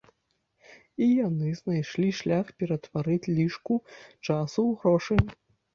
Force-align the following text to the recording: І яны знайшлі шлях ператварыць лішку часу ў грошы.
І 1.03 1.09
яны 1.27 1.47
знайшлі 1.61 2.09
шлях 2.21 2.49
ператварыць 2.65 3.21
лішку 3.37 3.75
часу 4.25 4.61
ў 4.69 4.71
грошы. 4.85 5.15